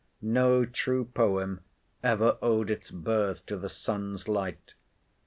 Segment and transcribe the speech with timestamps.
[0.23, 1.61] No true poem
[2.03, 4.73] ever owed its birth to the sun's light.